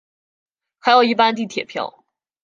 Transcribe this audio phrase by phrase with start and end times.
[0.79, 2.03] 还有一般地铁票